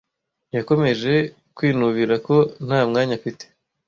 Yakomeje 0.55 1.13
kwinubira 1.55 2.15
ko 2.27 2.35
nta 2.65 2.79
mwanya 2.89 3.13
afite. 3.19 3.43